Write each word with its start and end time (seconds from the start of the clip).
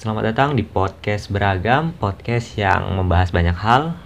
Selamat 0.00 0.32
datang 0.32 0.56
di 0.56 0.64
podcast 0.64 1.28
beragam, 1.28 1.92
podcast 1.92 2.56
yang 2.56 2.88
membahas 2.96 3.36
banyak 3.36 3.52
hal. 3.52 4.00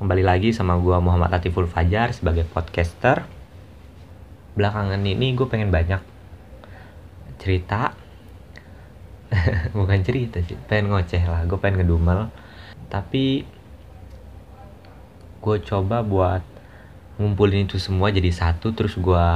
Kembali 0.00 0.24
lagi 0.24 0.48
sama 0.56 0.80
gua 0.80 0.96
Muhammad 0.96 1.28
Latiful 1.28 1.68
Fajar 1.68 2.16
sebagai 2.16 2.48
podcaster. 2.48 3.20
Belakangan 4.56 4.96
ini 5.04 5.36
gue 5.36 5.44
pengen 5.44 5.68
banyak 5.68 6.00
cerita, 7.36 7.92
bukan 9.76 10.00
cerita 10.00 10.40
sih, 10.40 10.56
pengen 10.72 10.96
ngoceh 10.96 11.28
lah. 11.28 11.44
Gue 11.44 11.60
pengen 11.60 11.84
ngedumel, 11.84 12.32
tapi 12.88 13.44
gue 15.44 15.56
coba 15.68 16.00
buat 16.00 16.40
ngumpulin 17.20 17.68
itu 17.68 17.76
semua 17.76 18.08
jadi 18.08 18.32
satu, 18.32 18.72
terus 18.72 18.96
gue 18.96 19.28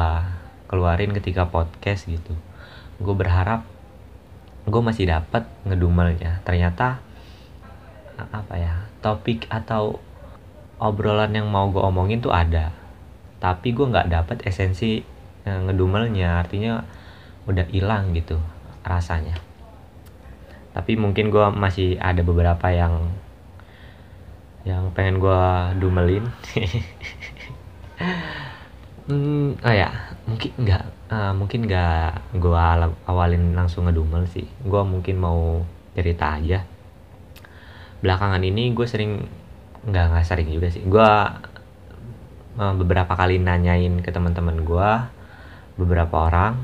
keluarin 0.64 1.12
ketika 1.12 1.44
podcast 1.44 2.08
gitu. 2.08 2.32
Gue 2.96 3.12
berharap 3.12 3.68
gue 4.70 4.82
masih 4.82 5.10
dapat 5.10 5.44
ngedumelnya 5.66 6.40
ternyata 6.46 7.02
apa 8.16 8.54
ya 8.56 8.74
topik 9.00 9.48
atau 9.48 9.98
obrolan 10.80 11.36
yang 11.36 11.46
mau 11.52 11.68
gue 11.68 11.84
omongin 11.84 12.24
tuh 12.24 12.32
ada. 12.32 12.72
Tapi 13.40 13.76
gue 13.76 13.84
nggak 13.84 14.08
dapet 14.08 14.38
esensi 14.48 15.04
eh, 15.44 15.60
ngedumelnya. 15.68 16.40
Artinya 16.40 16.80
udah 17.44 17.68
hilang 17.68 18.16
gitu 18.16 18.40
rasanya. 18.84 19.36
Tapi 20.72 20.96
mungkin 20.96 21.28
gue 21.28 21.46
masih 21.52 22.00
ada 22.00 22.24
beberapa 22.24 22.72
yang 22.72 23.12
yang 24.64 24.92
pengen 24.96 25.20
gue 25.20 25.42
dumelin. 25.78 26.24
Hmm, 29.10 29.58
oh 29.66 29.74
ya 29.74 29.90
mungkin 30.22 30.54
nggak 30.54 30.84
uh, 31.10 31.32
mungkin 31.34 31.66
nggak 31.66 32.38
gue 32.38 32.64
awalin 33.10 33.52
langsung 33.52 33.90
ngedumel 33.90 34.24
sih. 34.30 34.46
Gue 34.62 34.80
mungkin 34.86 35.18
mau 35.18 35.66
cerita 35.92 36.38
aja. 36.38 36.62
Belakangan 38.00 38.40
ini 38.40 38.72
gue 38.72 38.86
sering 38.86 39.26
nggak 39.84 40.04
nggak 40.14 40.26
sering 40.26 40.48
juga 40.48 40.70
sih. 40.70 40.86
Gue 40.86 41.10
uh, 42.56 42.74
beberapa 42.78 43.12
kali 43.18 43.42
nanyain 43.42 44.00
ke 44.00 44.10
teman-teman 44.14 44.62
gue 44.62 44.90
beberapa 45.76 46.30
orang 46.30 46.56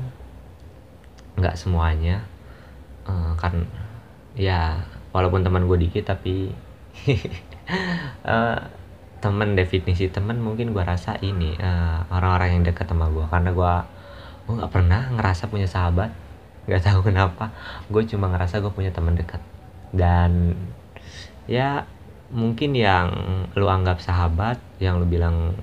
nggak 1.37 1.59
semuanya. 1.59 2.23
Uh, 3.07 3.35
kan 3.39 3.67
ya 4.35 4.83
walaupun 5.15 5.43
teman 5.43 5.63
gue 5.67 5.77
dikit 5.79 6.11
tapi 6.11 6.51
uh, 8.27 8.59
temen 9.17 9.57
definisi 9.57 10.11
temen 10.13 10.37
mungkin 10.37 10.75
gue 10.75 10.83
rasa 10.83 11.17
ini 11.25 11.57
uh, 11.57 12.05
orang-orang 12.13 12.59
yang 12.59 12.63
dekat 12.67 12.85
sama 12.85 13.09
gue 13.09 13.25
karena 13.31 13.49
gue 13.49 13.73
gue 14.47 14.53
nggak 14.55 14.71
pernah 14.71 15.11
ngerasa 15.11 15.51
punya 15.51 15.67
sahabat. 15.67 16.15
Nggak 16.65 16.83
tahu 16.87 16.99
kenapa. 17.11 17.51
Gue 17.91 18.07
cuma 18.07 18.31
ngerasa 18.31 18.63
gue 18.63 18.71
punya 18.71 18.95
teman 18.95 19.19
dekat. 19.19 19.43
Dan 19.91 20.55
ya 21.51 21.83
mungkin 22.31 22.75
yang 22.75 23.07
lu 23.55 23.67
anggap 23.67 23.99
sahabat 24.03 24.59
yang 24.83 24.99
lu 24.99 25.07
bilang 25.07 25.55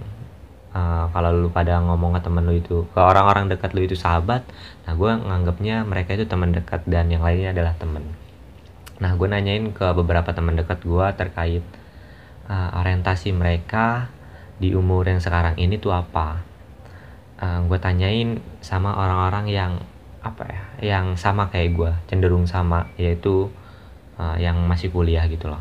uh, 0.73 1.09
kalau 1.13 1.33
lu 1.33 1.49
pada 1.53 1.77
ngomong 1.81 2.17
ke 2.17 2.21
temen 2.25 2.45
lu 2.45 2.57
itu 2.57 2.89
ke 2.89 3.01
orang-orang 3.01 3.53
dekat 3.53 3.77
lu 3.77 3.85
itu 3.85 3.93
sahabat 3.93 4.49
nah 4.89 4.97
gue 4.97 5.13
nganggapnya 5.13 5.85
mereka 5.85 6.17
itu 6.17 6.25
teman 6.25 6.57
dekat 6.57 6.89
dan 6.89 7.13
yang 7.13 7.21
lainnya 7.21 7.53
adalah 7.53 7.77
temen. 7.77 8.05
Nah 8.97 9.13
gue 9.13 9.29
nanyain 9.29 9.77
ke 9.77 9.87
beberapa 9.93 10.33
teman 10.33 10.57
dekat 10.57 10.81
gue 10.85 11.07
terkait 11.17 11.65
uh, 12.49 12.81
orientasi 12.81 13.37
mereka 13.37 14.09
di 14.57 14.73
umur 14.73 15.05
yang 15.05 15.21
sekarang 15.21 15.59
ini 15.61 15.77
tuh 15.77 15.93
apa 15.93 16.54
uh, 17.45 17.61
eh, 17.61 17.61
gue 17.69 17.79
tanyain 17.79 18.41
sama 18.65 18.97
orang-orang 18.97 19.53
yang 19.53 19.73
apa 20.25 20.49
ya 20.49 20.65
yang 20.97 21.07
sama 21.21 21.53
kayak 21.53 21.77
gue 21.77 21.93
cenderung 22.09 22.49
sama 22.49 22.89
yaitu 22.97 23.53
uh, 24.17 24.41
yang 24.41 24.57
masih 24.65 24.89
kuliah 24.89 25.29
gitu 25.29 25.53
loh. 25.53 25.61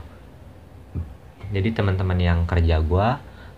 Jadi 1.51 1.75
teman-teman 1.75 2.15
yang 2.15 2.39
kerja 2.47 2.79
gue 2.79 3.07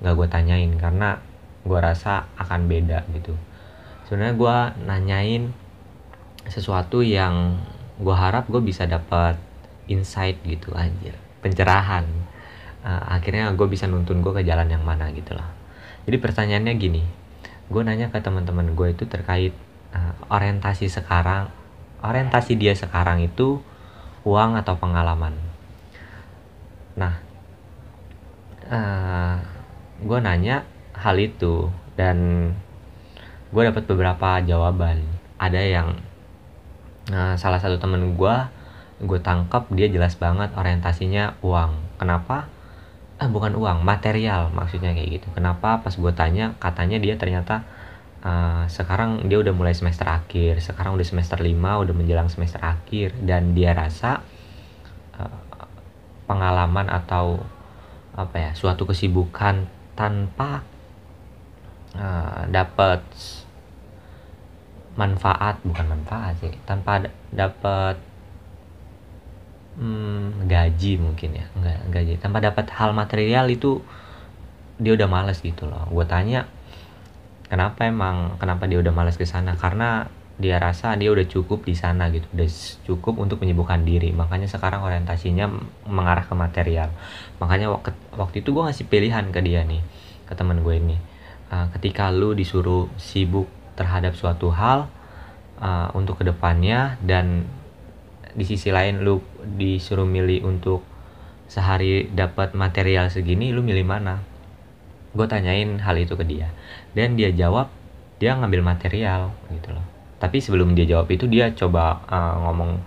nggak 0.01 0.13
gue 0.17 0.27
tanyain 0.27 0.73
karena 0.81 1.21
gue 1.61 1.79
rasa 1.79 2.25
akan 2.41 2.65
beda 2.65 3.05
gitu. 3.13 3.37
Sebenarnya 4.09 4.33
gue 4.33 4.57
nanyain 4.89 5.43
sesuatu 6.49 7.05
yang 7.05 7.61
gue 8.01 8.15
harap 8.17 8.49
gue 8.49 8.61
bisa 8.65 8.89
dapat 8.89 9.37
insight 9.85 10.41
gitu 10.41 10.73
anjir 10.73 11.13
pencerahan. 11.45 12.09
Uh, 12.85 13.01
akhirnya 13.05 13.53
gue 13.53 13.67
bisa 13.69 13.85
nuntun 13.85 14.21
gue 14.21 14.33
ke 14.33 14.41
jalan 14.45 14.69
yang 14.69 14.85
mana 14.85 15.09
gitu 15.09 15.33
loh 15.33 15.49
jadi 16.05 16.17
pertanyaannya 16.21 16.73
gini 16.77 17.03
gue 17.65 17.81
nanya 17.81 18.13
ke 18.13 18.21
teman-teman 18.21 18.77
gue 18.77 18.93
itu 18.93 19.09
terkait 19.09 19.53
uh, 19.95 20.13
orientasi 20.29 20.85
sekarang 20.89 21.49
orientasi 22.05 22.53
dia 22.59 22.77
sekarang 22.77 23.25
itu 23.25 23.61
uang 24.25 24.57
atau 24.57 24.77
pengalaman. 24.77 25.33
Nah 26.97 27.13
uh, 28.69 28.73
eh, 28.73 29.35
gue 30.01 30.19
nanya 30.21 30.65
hal 30.97 31.17
itu 31.17 31.69
dan 31.97 32.51
gue 33.49 33.61
dapat 33.65 33.83
beberapa 33.89 34.41
jawaban. 34.45 35.01
Ada 35.41 35.61
yang 35.61 35.87
uh, 37.09 37.33
salah 37.37 37.57
satu 37.61 37.81
temen 37.81 38.17
gue 38.17 38.35
gue 38.95 39.19
tangkap 39.19 39.67
dia 39.73 39.89
jelas 39.89 40.17
banget 40.17 40.53
orientasinya 40.53 41.37
uang. 41.41 41.97
Kenapa 42.01 42.49
ah 43.15 43.31
bukan 43.31 43.55
uang 43.55 43.87
material 43.87 44.51
maksudnya 44.51 44.91
kayak 44.91 45.21
gitu. 45.21 45.27
Kenapa 45.31 45.79
pas 45.79 45.93
gue 45.95 46.13
tanya 46.15 46.55
katanya 46.59 46.99
dia 46.99 47.15
ternyata 47.15 47.63
uh, 48.25 48.65
sekarang 48.67 49.29
dia 49.29 49.37
udah 49.39 49.53
mulai 49.53 49.77
semester 49.77 50.09
akhir 50.09 50.59
sekarang 50.59 50.97
udah 50.97 51.07
semester 51.07 51.37
5 51.37 51.53
udah 51.55 51.93
menjelang 51.93 52.27
semester 52.27 52.59
akhir 52.59 53.13
dan 53.21 53.53
dia 53.53 53.71
rasa 53.77 54.25
uh, 55.15 55.45
pengalaman 56.25 56.89
atau 56.89 57.45
apa 58.17 58.35
ya 58.35 58.51
suatu 58.57 58.89
kesibukan 58.89 59.69
tanpa 59.93 60.65
uh, 61.93 62.49
dapat 62.49 63.03
manfaat 64.95 65.59
bukan 65.61 65.85
manfaat 65.91 66.39
sih 66.39 66.55
tanpa 66.63 67.11
dapat 67.29 67.99
hmm, 69.79 70.47
gaji 70.47 70.99
mungkin 70.99 71.29
ya 71.35 71.45
enggak 71.55 71.79
gaji. 71.91 72.13
Tanpa 72.19 72.39
dapat 72.43 72.69
hal 72.75 72.91
material 72.95 73.47
itu 73.51 73.83
dia 74.79 74.95
udah 74.95 75.07
males 75.07 75.39
gitu 75.39 75.67
loh. 75.67 75.87
Gue 75.87 76.03
tanya 76.03 76.47
kenapa 77.47 77.87
emang 77.87 78.35
kenapa 78.41 78.67
dia 78.67 78.79
udah 78.79 78.91
males 78.91 79.15
ke 79.15 79.23
sana? 79.23 79.55
Karena 79.55 80.07
dia 80.35 80.59
rasa 80.59 80.99
dia 80.99 81.15
udah 81.15 81.23
cukup 81.31 81.63
di 81.63 81.79
sana 81.79 82.11
gitu 82.11 82.27
udah 82.35 82.49
cukup 82.83 83.23
untuk 83.23 83.39
menyibukkan 83.39 83.87
diri. 83.87 84.11
Makanya 84.11 84.51
sekarang 84.51 84.83
orientasinya 84.83 85.47
mengarah 85.87 86.27
ke 86.27 86.35
material. 86.35 86.91
Makanya 87.39 87.71
waktu, 87.71 87.95
waktu 88.15 88.43
itu 88.43 88.51
gue 88.51 88.63
ngasih 88.67 88.85
pilihan 88.91 89.25
ke 89.31 89.39
dia 89.39 89.63
nih 89.63 89.79
ke 90.27 90.33
teman 90.35 90.59
gue 90.59 90.75
ini. 90.75 90.97
Uh, 91.45 91.69
ketika 91.77 92.09
lu 92.11 92.35
disuruh 92.35 92.89
sibuk 92.97 93.47
terhadap 93.79 94.17
suatu 94.17 94.51
hal 94.51 94.91
uh, 95.61 95.93
untuk 95.95 96.19
ke 96.19 96.23
depannya 96.27 96.99
dan 96.99 97.47
di 98.35 98.43
sisi 98.43 98.73
lain 98.73 99.07
lu 99.07 99.23
disuruh 99.45 100.09
milih 100.09 100.43
untuk 100.43 100.81
sehari 101.45 102.09
dapat 102.09 102.57
material 102.57 103.13
segini 103.13 103.53
lu 103.53 103.61
milih 103.61 103.85
mana? 103.85 104.25
Gue 105.13 105.29
tanyain 105.29 105.77
hal 105.79 105.95
itu 106.01 106.17
ke 106.17 106.25
dia. 106.25 106.49
Dan 106.97 107.15
dia 107.15 107.29
jawab 107.29 107.69
dia 108.17 108.33
ngambil 108.35 108.65
material 108.65 109.31
gitu 109.53 109.71
loh. 109.71 109.85
Tapi 110.17 110.41
sebelum 110.41 110.73
dia 110.73 110.89
jawab 110.89 111.11
itu 111.13 111.29
dia 111.29 111.53
coba 111.53 112.01
uh, 112.09 112.41
ngomong 112.49 112.81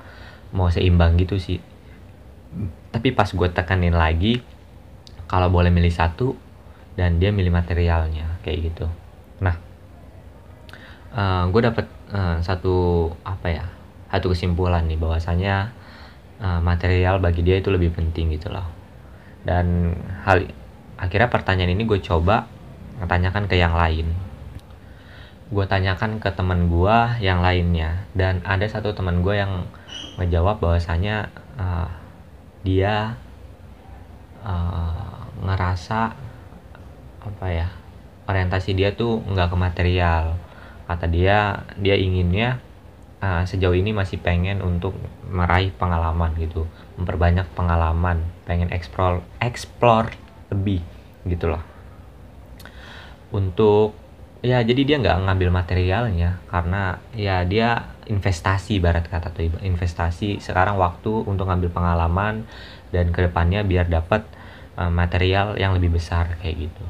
mau 0.52 0.68
seimbang 0.68 1.14
gitu 1.20 1.38
sih. 1.38 1.62
Tapi 2.90 3.14
pas 3.14 3.28
gue 3.28 3.48
tekanin 3.52 3.94
lagi 3.94 4.42
kalau 5.28 5.52
boleh 5.52 5.68
milih 5.68 5.92
satu 5.92 6.34
dan 6.98 7.22
dia 7.22 7.30
milih 7.30 7.52
materialnya 7.52 8.40
kayak 8.42 8.72
gitu. 8.72 8.90
Nah 9.44 9.54
uh, 11.14 11.46
gue 11.52 11.60
dapet 11.62 11.86
uh, 12.10 12.40
satu 12.40 13.08
apa 13.22 13.46
ya 13.52 13.64
satu 14.08 14.32
kesimpulan 14.32 14.88
nih 14.88 14.96
bahwasanya 14.96 15.76
uh, 16.42 16.60
material 16.62 17.18
bagi 17.22 17.42
dia 17.42 17.58
itu 17.58 17.70
lebih 17.70 17.94
penting 17.94 18.34
gitu 18.34 18.50
loh. 18.50 18.66
Dan 19.42 19.94
hal 20.26 20.50
akhirnya 20.98 21.30
pertanyaan 21.30 21.72
ini 21.74 21.86
gue 21.86 22.00
coba 22.02 22.50
tanyakan 23.06 23.46
ke 23.46 23.54
yang 23.54 23.74
lain. 23.74 24.10
Gue 25.48 25.64
tanyakan 25.64 26.20
ke 26.20 26.28
teman 26.34 26.68
gue 26.68 26.96
yang 27.22 27.40
lainnya. 27.40 28.04
Dan 28.12 28.42
ada 28.42 28.66
satu 28.66 28.92
teman 28.92 29.22
gue 29.22 29.38
yang 29.38 29.64
menjawab 30.18 30.58
bahwasanya 30.58 31.30
uh, 31.56 31.88
dia 32.66 33.16
uh, 34.42 35.24
ngerasa 35.38 36.12
apa 37.18 37.46
ya 37.50 37.68
orientasi 38.28 38.76
dia 38.76 38.92
tuh 38.92 39.24
nggak 39.24 39.48
ke 39.54 39.56
material. 39.56 40.24
Kata 40.84 41.08
dia 41.08 41.64
dia 41.80 41.96
inginnya 41.96 42.60
uh, 43.24 43.42
sejauh 43.44 43.76
ini 43.76 43.96
masih 43.96 44.20
pengen 44.20 44.60
untuk 44.60 44.96
meraih 45.28 45.70
pengalaman 45.76 46.32
gitu 46.40 46.64
memperbanyak 46.96 47.46
pengalaman 47.52 48.24
pengen 48.48 48.72
explore 48.72 49.20
explore 49.38 50.12
lebih 50.48 50.80
gitu 51.28 51.52
loh 51.52 51.62
untuk 53.28 53.92
ya 54.40 54.62
jadi 54.62 54.82
dia 54.86 54.96
nggak 55.02 55.28
ngambil 55.28 55.50
materialnya 55.50 56.38
karena 56.48 57.02
ya 57.12 57.42
dia 57.44 57.92
investasi 58.08 58.80
barat 58.80 59.04
kata 59.04 59.34
tuh 59.34 59.52
investasi 59.60 60.40
sekarang 60.40 60.80
waktu 60.80 61.10
untuk 61.26 61.50
ngambil 61.50 61.70
pengalaman 61.74 62.48
dan 62.94 63.12
ke 63.12 63.28
depannya 63.28 63.66
biar 63.66 63.90
dapat 63.90 64.24
uh, 64.78 64.88
material 64.88 65.58
yang 65.60 65.76
lebih 65.76 65.98
besar 65.98 66.38
kayak 66.40 66.70
gitu. 66.70 66.84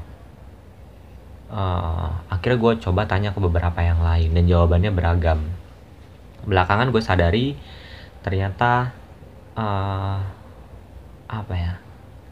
Uh, 1.48 2.12
akhirnya 2.28 2.60
gue 2.60 2.72
coba 2.84 3.08
tanya 3.08 3.32
ke 3.32 3.40
beberapa 3.40 3.80
yang 3.80 4.04
lain 4.04 4.36
dan 4.36 4.44
jawabannya 4.44 4.92
beragam. 4.92 5.40
Belakangan 6.44 6.92
gue 6.92 7.02
sadari 7.02 7.46
ternyata 8.22 8.92
uh, 9.54 10.18
apa 11.28 11.54
ya 11.54 11.74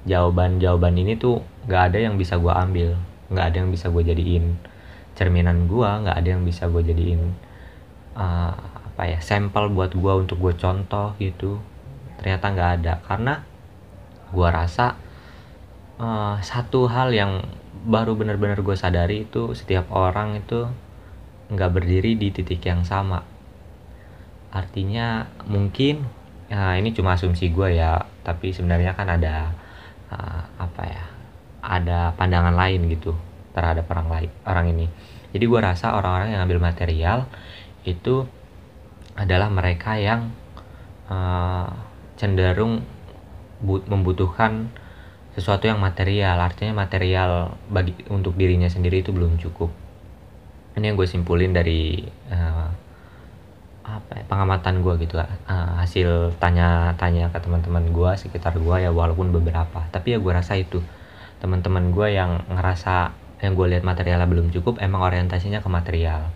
jawaban-jawaban 0.07 0.95
ini 0.97 1.19
tuh 1.19 1.43
nggak 1.67 1.93
ada 1.93 1.99
yang 1.99 2.15
bisa 2.15 2.39
gue 2.39 2.53
ambil 2.53 2.95
nggak 3.29 3.47
ada 3.53 3.57
yang 3.59 3.71
bisa 3.75 3.91
gue 3.91 4.03
jadiin 4.07 4.55
cerminan 5.19 5.67
gue 5.67 5.89
nggak 5.89 6.17
ada 6.17 6.29
yang 6.29 6.47
bisa 6.47 6.71
gue 6.71 6.83
jadiin 6.85 7.35
uh, 8.15 8.55
apa 8.97 9.03
ya 9.13 9.19
sampel 9.21 9.69
buat 9.77 9.93
gue 9.93 10.13
untuk 10.25 10.41
gue 10.41 10.57
contoh 10.57 11.13
gitu. 11.21 11.61
Ternyata 12.17 12.45
nggak 12.49 12.71
ada 12.81 12.93
karena 13.05 13.35
gue 14.33 14.49
rasa 14.49 14.97
uh, 16.01 16.41
satu 16.41 16.89
hal 16.89 17.13
yang 17.13 17.45
baru 17.85 18.17
benar-benar 18.17 18.65
gue 18.65 18.73
sadari 18.73 19.29
itu 19.29 19.53
setiap 19.53 19.93
orang 19.93 20.41
itu 20.41 20.65
nggak 21.53 21.71
berdiri 21.71 22.19
di 22.19 22.33
titik 22.35 22.65
yang 22.67 22.83
sama 22.83 23.23
artinya 24.51 25.27
mungkin 25.47 26.07
ya 26.47 26.79
ini 26.79 26.95
cuma 26.95 27.19
asumsi 27.19 27.51
gue 27.51 27.75
ya 27.75 28.07
tapi 28.23 28.55
sebenarnya 28.55 28.95
kan 28.95 29.11
ada 29.11 29.51
uh, 30.11 30.43
apa 30.63 30.83
ya 30.87 31.05
ada 31.67 32.15
pandangan 32.15 32.55
lain 32.55 32.87
gitu 32.87 33.15
terhadap 33.51 33.89
orang 33.91 34.09
lain 34.13 34.31
orang 34.47 34.67
ini. 34.71 34.87
Jadi 35.35 35.45
gue 35.45 35.61
rasa 35.61 35.97
orang-orang 35.99 36.37
yang 36.37 36.47
ambil 36.47 36.63
material 36.63 37.27
itu 37.83 38.29
adalah 39.17 39.49
mereka 39.49 39.97
yang 39.97 40.31
uh, 41.09 41.67
cenderung 42.21 42.85
membutuhkan 43.65 44.71
sesuatu 45.35 45.67
yang 45.67 45.81
material. 45.81 46.39
Artinya 46.39 46.87
material 46.87 47.57
bagi 47.73 47.97
untuk 48.13 48.37
dirinya 48.37 48.69
sendiri 48.69 49.01
itu 49.01 49.11
belum 49.11 49.41
cukup. 49.41 49.73
Ini 50.77 50.93
yang 50.93 50.97
gue 50.97 51.09
simpulin 51.09 51.57
dari 51.57 52.05
uh, 52.29 52.69
apa 53.87 54.13
pengamatan 54.27 54.83
gue 54.83 54.95
gitu 55.07 55.19
uh, 55.19 55.27
hasil 55.81 56.35
tanya-tanya 56.43 57.31
ke 57.31 57.39
teman-teman 57.41 57.91
gue 57.91 58.11
sekitar 58.19 58.59
gue 58.59 58.77
ya 58.83 58.91
walaupun 58.91 59.31
beberapa. 59.31 59.87
Tapi 59.91 60.15
ya 60.15 60.19
gue 60.19 60.33
rasa 60.35 60.59
itu. 60.59 60.83
Teman-teman 61.39 61.95
gue 61.95 62.15
yang 62.15 62.43
ngerasa 62.51 63.15
yang 63.41 63.53
gue 63.55 63.67
lihat 63.71 63.85
materialnya 63.85 64.27
belum 64.27 64.51
cukup 64.51 64.83
emang 64.83 65.07
orientasinya 65.07 65.63
ke 65.63 65.69
material. 65.71 66.29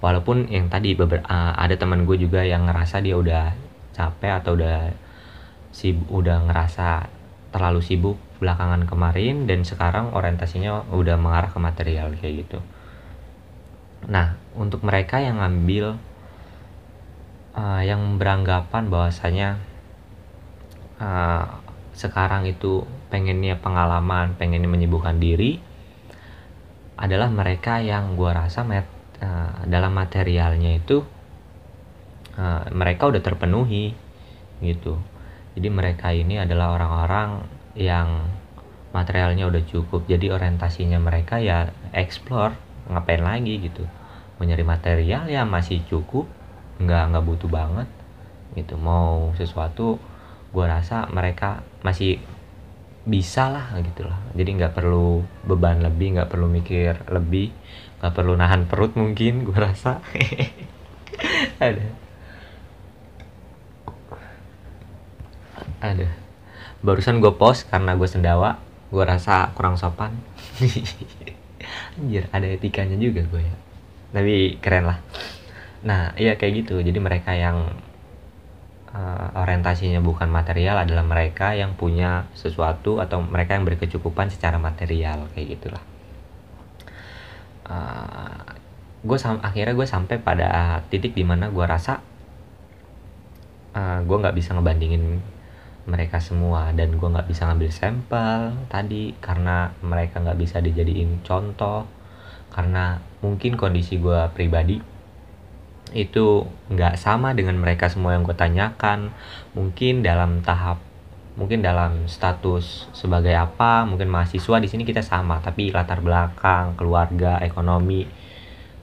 Walaupun 0.00 0.48
yang 0.48 0.72
tadi 0.72 0.96
beber, 0.96 1.20
uh, 1.28 1.52
ada 1.54 1.76
teman 1.76 2.08
gue 2.08 2.16
juga 2.16 2.40
yang 2.40 2.64
ngerasa 2.64 3.04
dia 3.04 3.20
udah 3.20 3.52
capek 3.92 4.32
atau 4.40 4.56
udah 4.56 4.90
sibuk 5.70 6.08
udah 6.10 6.50
ngerasa 6.50 7.06
terlalu 7.50 7.82
sibuk 7.82 8.16
belakangan 8.40 8.88
kemarin 8.88 9.44
dan 9.44 9.62
sekarang 9.66 10.16
orientasinya 10.16 10.88
udah 10.90 11.20
mengarah 11.20 11.50
ke 11.52 11.58
material 11.60 12.14
kayak 12.16 12.46
gitu. 12.46 12.58
Nah 14.08 14.40
untuk 14.56 14.80
mereka 14.80 15.20
yang 15.20 15.42
ngambil 15.42 16.00
uh, 17.54 17.82
yang 17.82 18.18
beranggapan 18.20 18.90
bahwasanya 18.90 19.48
uh, 21.00 21.46
sekarang 21.94 22.46
itu 22.46 22.86
pengennya 23.10 23.58
pengalaman 23.58 24.38
pengennya 24.38 24.70
menyibukkan 24.70 25.18
diri 25.18 25.60
adalah 27.00 27.32
mereka 27.32 27.80
yang 27.80 28.14
gue 28.14 28.28
rasa 28.28 28.60
met, 28.62 28.84
uh, 29.24 29.64
dalam 29.64 29.96
materialnya 29.96 30.76
itu 30.76 31.00
uh, 32.36 32.68
mereka 32.70 33.08
udah 33.08 33.22
terpenuhi 33.24 33.96
gitu. 34.60 35.00
Jadi 35.56 35.68
mereka 35.72 36.12
ini 36.12 36.38
adalah 36.38 36.76
orang-orang 36.76 37.42
yang 37.74 38.28
materialnya 38.92 39.48
udah 39.48 39.62
cukup. 39.66 40.06
Jadi 40.06 40.30
orientasinya 40.30 41.00
mereka 41.00 41.40
ya 41.40 41.72
explore 41.96 42.54
ngapain 42.86 43.24
lagi 43.24 43.58
gitu. 43.64 43.88
Mencari 44.36 44.64
material 44.64 45.26
ya 45.26 45.42
masih 45.48 45.80
cukup 45.88 46.28
nggak 46.80 47.02
nggak 47.12 47.24
butuh 47.24 47.50
banget. 47.52 47.88
Gitu 48.56 48.74
mau 48.80 49.30
sesuatu 49.36 50.00
gue 50.50 50.64
rasa 50.66 51.06
mereka 51.12 51.62
masih 51.86 52.18
bisa 53.04 53.52
lah 53.52 53.76
gitu 53.80 54.08
lah. 54.08 54.18
Jadi 54.34 54.50
nggak 54.60 54.74
perlu 54.74 55.22
beban 55.44 55.80
lebih 55.80 56.18
nggak 56.18 56.30
perlu 56.32 56.48
mikir 56.48 56.96
lebih 57.12 57.52
nggak 58.00 58.12
perlu 58.16 58.32
nahan 58.34 58.64
perut 58.64 58.96
mungkin 58.96 59.44
gue 59.46 59.56
rasa. 59.56 60.00
Ada. 61.60 61.86
Ada. 65.80 66.08
Barusan 66.80 67.20
gue 67.20 67.32
post 67.36 67.68
karena 67.68 67.92
gue 67.96 68.08
sendawa 68.08 68.56
gue 68.90 69.04
rasa 69.04 69.52
kurang 69.54 69.76
sopan. 69.76 70.16
Anjir 72.00 72.24
ada 72.32 72.48
etikanya 72.48 72.96
juga 72.96 73.20
gue 73.28 73.42
ya. 73.44 73.56
Tapi 74.10 74.58
keren 74.58 74.88
lah 74.88 74.98
nah 75.80 76.12
iya 76.20 76.36
kayak 76.36 76.64
gitu. 76.66 76.80
Jadi 76.84 76.98
mereka 77.00 77.32
yang 77.32 77.72
uh, 78.94 79.28
orientasinya 79.38 80.02
bukan 80.02 80.28
material 80.28 80.82
adalah 80.82 81.06
mereka 81.06 81.54
yang 81.54 81.74
punya 81.78 82.26
sesuatu 82.34 82.98
atau 82.98 83.22
mereka 83.22 83.56
yang 83.56 83.64
berkecukupan 83.66 84.28
secara 84.30 84.58
material 84.58 85.30
kayak 85.34 85.58
gitulah. 85.58 85.84
Uh, 87.70 87.74
eh, 87.74 88.60
gue 89.00 89.16
akhirnya 89.16 89.74
gue 89.78 89.88
sampai 89.88 90.16
pada 90.20 90.80
titik 90.92 91.16
di 91.16 91.24
mana 91.24 91.48
gue 91.48 91.64
rasa 91.64 92.02
uh, 93.72 93.78
eh, 93.78 93.98
gue 94.04 94.16
nggak 94.20 94.36
bisa 94.36 94.52
ngebandingin 94.52 95.22
mereka 95.88 96.20
semua 96.20 96.70
dan 96.76 96.94
gue 96.94 97.08
nggak 97.08 97.26
bisa 97.26 97.48
ngambil 97.48 97.70
sampel 97.72 98.40
tadi 98.68 99.16
karena 99.18 99.72
mereka 99.80 100.20
nggak 100.20 100.38
bisa 100.38 100.60
dijadiin 100.60 101.24
contoh 101.24 101.88
karena 102.52 103.00
mungkin 103.24 103.56
kondisi 103.56 103.96
gue 103.96 104.20
pribadi 104.36 104.82
itu 105.92 106.46
nggak 106.70 106.98
sama 106.98 107.34
dengan 107.34 107.58
mereka 107.58 107.90
semua 107.90 108.14
yang 108.14 108.22
gue 108.22 108.36
tanyakan. 108.36 109.10
Mungkin 109.54 110.06
dalam 110.06 110.40
tahap 110.44 110.82
mungkin 111.38 111.62
dalam 111.62 112.04
status 112.10 112.90
sebagai 112.92 113.32
apa 113.32 113.86
mungkin 113.88 114.10
mahasiswa 114.10 114.60
di 114.60 114.68
sini 114.68 114.82
kita 114.82 115.00
sama 115.00 115.38
tapi 115.40 115.72
latar 115.72 116.02
belakang 116.02 116.74
keluarga 116.74 117.38
ekonomi 117.40 118.04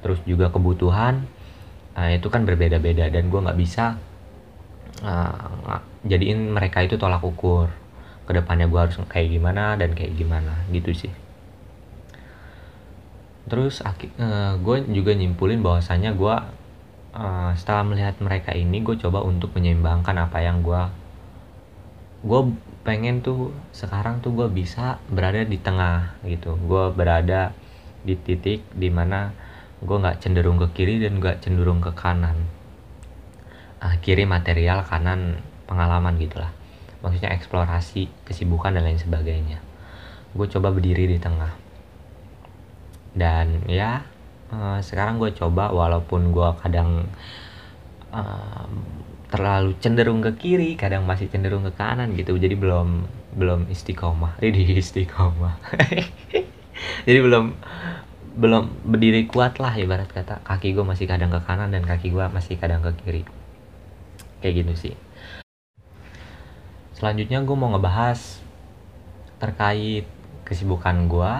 terus 0.01 0.17
juga 0.23 0.49
kebutuhan 0.49 1.27
uh, 1.97 2.09
itu 2.13 2.29
kan 2.29 2.45
berbeda-beda 2.45 3.09
dan 3.09 3.27
gue 3.27 3.39
nggak 3.41 3.59
bisa 3.59 3.97
uh, 5.01 5.81
jadiin 6.05 6.53
mereka 6.53 6.85
itu 6.85 6.95
tolak 6.95 7.25
ukur. 7.25 7.73
Ke 8.27 8.35
depannya 8.35 8.67
gue 8.67 8.79
harus 8.79 8.99
kayak 9.07 9.33
gimana 9.33 9.79
dan 9.79 9.95
kayak 9.97 10.13
gimana 10.13 10.67
gitu 10.69 10.91
sih. 10.93 11.11
Terus 13.47 13.79
uh, 13.81 14.59
gue 14.59 14.77
juga 14.91 15.15
nyimpulin 15.15 15.63
bahwasanya 15.63 16.11
gue 16.13 16.35
uh, 17.17 17.51
setelah 17.57 17.83
melihat 17.83 18.15
mereka 18.21 18.53
ini 18.53 18.85
gue 18.85 18.95
coba 19.01 19.25
untuk 19.25 19.57
menyeimbangkan 19.57 20.15
apa 20.21 20.37
yang 20.45 20.61
gue 20.61 20.81
gue 22.25 22.41
pengen 22.81 23.21
tuh 23.21 23.53
sekarang 23.75 24.23
tuh 24.25 24.33
gue 24.33 24.47
bisa 24.49 24.97
berada 25.11 25.43
di 25.43 25.57
tengah 25.59 26.17
gitu. 26.25 26.57
Gue 26.65 26.89
berada 26.93 27.53
di 28.01 28.15
titik 28.15 28.63
di 28.73 28.89
mana 28.89 29.33
gue 29.83 29.97
nggak 29.97 30.23
cenderung 30.23 30.57
ke 30.57 30.73
kiri 30.73 30.97
dan 30.97 31.21
gak 31.21 31.45
cenderung 31.45 31.83
ke 31.83 31.93
kanan. 31.93 32.47
Uh, 33.77 33.93
kiri 34.01 34.25
material 34.25 34.81
kanan 34.81 35.41
pengalaman 35.69 36.17
gitulah. 36.17 36.49
Maksudnya 37.05 37.29
eksplorasi 37.37 38.09
kesibukan 38.25 38.73
dan 38.73 38.89
lain 38.89 38.97
sebagainya. 38.97 39.61
Gue 40.33 40.49
coba 40.49 40.73
berdiri 40.73 41.05
di 41.05 41.21
tengah. 41.21 41.53
Dan 43.13 43.69
ya 43.69 44.01
uh, 44.51 44.79
sekarang 44.79 45.19
gue 45.19 45.31
coba 45.35 45.71
walaupun 45.71 46.31
gue 46.31 46.49
kadang 46.63 47.07
uh, 48.11 48.67
terlalu 49.27 49.75
cenderung 49.83 50.23
ke 50.23 50.31
kiri 50.39 50.79
kadang 50.79 51.03
masih 51.03 51.27
cenderung 51.27 51.67
ke 51.67 51.73
kanan 51.75 52.15
gitu. 52.15 52.35
Jadi 52.39 52.55
belum 52.55 53.07
belum 53.35 53.67
istiqomah. 53.67 54.39
Ini 54.45 54.79
istiqomah. 54.79 55.55
Jadi 57.07 57.19
belum 57.19 57.45
belum 58.37 58.63
berdiri 58.85 59.25
kuat 59.25 59.57
lah 59.57 59.73
ibarat 59.75 60.07
kata. 60.13 60.45
Kaki 60.45 60.77
gue 60.77 60.85
masih 60.85 61.09
kadang 61.09 61.33
ke 61.33 61.41
kanan 61.43 61.73
dan 61.73 61.83
kaki 61.83 62.13
gue 62.13 62.25
masih 62.31 62.55
kadang 62.55 62.85
ke 62.85 62.91
kiri. 63.03 63.23
Kayak 64.39 64.53
gitu 64.63 64.73
sih. 64.87 64.95
Selanjutnya 66.97 67.41
gue 67.45 67.55
mau 67.57 67.69
ngebahas 67.73 68.41
terkait 69.37 70.05
kesibukan 70.47 71.05
gue 71.05 71.33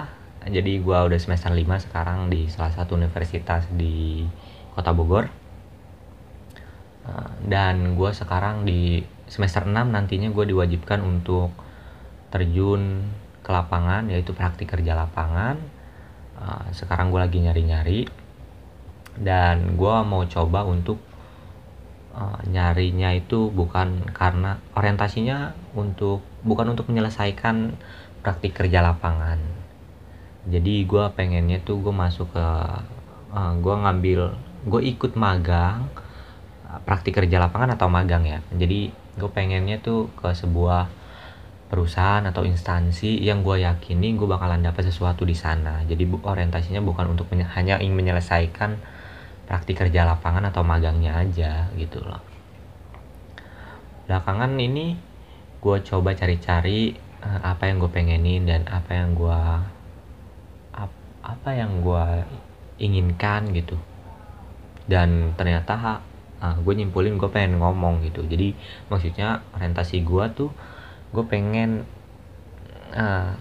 jadi 0.48 0.80
gue 0.80 0.98
udah 1.12 1.20
semester 1.20 1.52
5 1.52 1.84
sekarang 1.88 2.32
di 2.32 2.48
salah 2.48 2.72
satu 2.72 2.96
universitas 2.96 3.68
di 3.72 4.24
kota 4.72 4.96
Bogor. 4.96 5.28
Eh, 7.04 7.30
dan 7.48 7.94
gue 7.94 8.10
sekarang 8.12 8.64
di 8.64 9.04
semester 9.28 9.68
6 9.68 9.72
nantinya 9.92 10.32
gue 10.32 10.44
diwajibkan 10.48 11.04
untuk 11.04 11.52
terjun 12.32 13.08
ke 13.44 13.50
lapangan 13.52 14.08
yaitu 14.08 14.32
praktik 14.32 14.68
kerja 14.68 14.92
lapangan. 14.96 15.56
Uh, 16.38 16.70
sekarang 16.70 17.10
gue 17.10 17.18
lagi 17.18 17.42
nyari-nyari. 17.42 18.06
Dan 19.18 19.74
gue 19.74 19.96
mau 20.06 20.22
coba 20.22 20.62
untuk 20.62 21.02
uh, 22.14 22.38
nyarinya 22.46 23.10
itu 23.10 23.50
bukan 23.50 24.06
karena 24.14 24.62
orientasinya 24.78 25.58
untuk 25.74 26.22
bukan 26.46 26.78
untuk 26.78 26.86
menyelesaikan 26.86 27.74
praktik 28.22 28.54
kerja 28.54 28.86
lapangan 28.86 29.57
jadi 30.48 30.74
gue 30.88 31.04
pengennya 31.12 31.60
tuh 31.60 31.84
gue 31.84 31.92
masuk 31.92 32.32
ke 32.32 32.46
uh, 33.36 33.52
gue 33.60 33.74
ngambil 33.84 34.20
gue 34.64 34.80
ikut 34.88 35.12
magang 35.14 35.86
praktik 36.84 37.16
kerja 37.16 37.40
lapangan 37.40 37.76
atau 37.76 37.88
magang 37.88 38.24
ya. 38.28 38.44
Jadi 38.52 38.92
gue 38.92 39.30
pengennya 39.32 39.80
tuh 39.80 40.12
ke 40.16 40.32
sebuah 40.32 40.88
perusahaan 41.68 42.24
atau 42.24 42.48
instansi 42.48 43.20
yang 43.20 43.44
gue 43.44 43.60
yakini 43.60 44.16
gue 44.16 44.28
bakalan 44.28 44.64
dapat 44.64 44.88
sesuatu 44.88 45.24
di 45.24 45.36
sana. 45.36 45.84
Jadi 45.84 46.04
orientasinya 46.04 46.80
bukan 46.84 47.12
untuk 47.12 47.28
hanya 47.32 47.80
ingin 47.80 47.96
menyelesaikan 47.96 48.80
praktik 49.48 49.80
kerja 49.80 50.04
lapangan 50.04 50.48
atau 50.52 50.60
magangnya 50.64 51.24
aja 51.24 51.72
gitu 51.76 52.04
loh. 52.04 52.20
Belakangan 54.08 54.52
ini 54.56 54.96
gue 55.60 55.76
coba 55.84 56.16
cari-cari 56.16 56.96
uh, 57.24 57.40
apa 57.52 57.68
yang 57.68 57.80
gue 57.80 57.90
pengenin 57.92 58.44
dan 58.48 58.64
apa 58.68 58.96
yang 58.96 59.12
gue 59.16 59.40
apa 61.28 61.52
yang 61.52 61.84
gue 61.84 62.24
inginkan 62.80 63.52
gitu. 63.52 63.76
Dan 64.88 65.36
ternyata 65.36 66.00
uh, 66.40 66.56
gue 66.64 66.72
nyimpulin 66.72 67.20
gue 67.20 67.28
pengen 67.28 67.60
ngomong 67.60 68.00
gitu. 68.08 68.24
Jadi 68.24 68.56
maksudnya 68.88 69.44
orientasi 69.52 70.00
gue 70.00 70.24
tuh 70.32 70.50
gue 71.12 71.24
pengen 71.28 71.84
uh, 72.96 73.36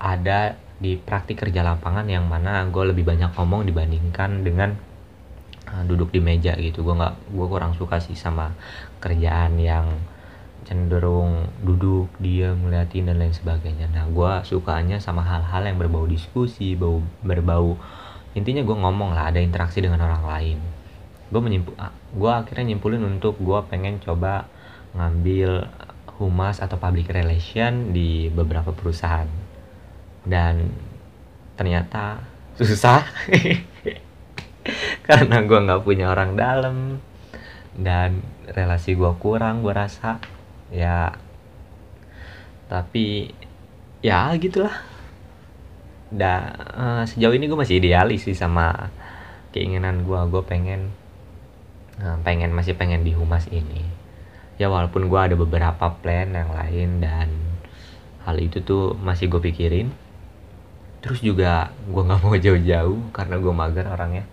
ada 0.00 0.54
di 0.80 0.96
praktik 0.96 1.44
kerja 1.44 1.60
lapangan 1.60 2.08
yang 2.08 2.24
mana 2.24 2.64
gue 2.70 2.84
lebih 2.88 3.04
banyak 3.04 3.36
ngomong 3.36 3.68
dibandingkan 3.68 4.46
dengan 4.46 4.78
uh, 5.68 5.82
duduk 5.84 6.14
di 6.14 6.22
meja 6.22 6.54
gitu. 6.56 6.86
Gue 6.86 6.94
nggak 6.94 7.34
gue 7.34 7.46
kurang 7.50 7.74
suka 7.74 7.98
sih 7.98 8.14
sama 8.14 8.54
kerjaan 9.02 9.58
yang 9.58 9.90
cenderung 10.64 11.48
duduk 11.64 12.12
diam 12.20 12.60
ngeliatin 12.62 13.08
dan 13.08 13.16
lain 13.18 13.34
sebagainya. 13.34 13.88
Nah 13.90 14.06
gue 14.08 14.32
sukanya 14.46 15.00
sama 15.00 15.24
hal-hal 15.24 15.66
yang 15.66 15.80
berbau 15.80 16.04
diskusi 16.04 16.76
bau 16.76 17.00
berbau 17.24 17.76
intinya 18.30 18.62
gue 18.62 18.76
ngomong 18.78 19.10
lah 19.10 19.34
ada 19.34 19.42
interaksi 19.42 19.82
dengan 19.82 20.04
orang 20.04 20.24
lain. 20.24 20.58
Gue 21.30 21.40
menyimpul 21.42 21.74
gue 22.14 22.32
akhirnya 22.32 22.74
nyimpulin 22.74 23.02
untuk 23.06 23.38
gue 23.40 23.58
pengen 23.66 23.98
coba 23.98 24.46
ngambil 24.94 25.70
humas 26.20 26.60
atau 26.60 26.76
public 26.76 27.08
relation 27.10 27.90
di 27.96 28.28
beberapa 28.30 28.70
perusahaan. 28.70 29.28
Dan 30.22 30.68
ternyata 31.56 32.20
susah 32.60 33.04
karena 35.08 35.42
gue 35.42 35.58
nggak 35.58 35.82
punya 35.82 36.12
orang 36.12 36.36
dalam 36.36 37.00
dan 37.76 38.20
relasi 38.50 38.98
gue 38.98 39.12
kurang 39.16 39.64
gue 39.64 39.72
rasa 39.72 40.20
ya. 40.74 41.14
Tapi 42.70 43.30
ya 44.00 44.30
gitulah. 44.38 44.74
Dah 46.10 46.42
uh, 46.74 47.02
sejauh 47.06 47.34
ini 47.34 47.46
gue 47.46 47.58
masih 47.58 47.78
idealis 47.78 48.26
sih 48.26 48.34
sama 48.34 48.90
keinginan 49.54 50.06
gue 50.06 50.20
gue 50.30 50.42
pengen 50.46 50.90
nah, 51.98 52.18
pengen 52.22 52.50
masih 52.54 52.74
pengen 52.74 53.06
di 53.06 53.14
humas 53.14 53.46
ini. 53.50 53.86
Ya 54.58 54.66
walaupun 54.70 55.06
gue 55.06 55.20
ada 55.20 55.34
beberapa 55.38 55.94
plan 56.02 56.34
yang 56.34 56.50
lain 56.50 57.02
dan 57.02 57.28
hal 58.26 58.36
itu 58.38 58.62
tuh 58.62 58.94
masih 58.98 59.30
gue 59.30 59.42
pikirin. 59.42 59.90
Terus 61.00 61.22
juga 61.22 61.70
gue 61.86 62.02
nggak 62.02 62.20
mau 62.22 62.36
jauh-jauh 62.36 63.14
karena 63.14 63.36
gue 63.38 63.52
mager 63.54 63.86
orangnya 63.86 64.26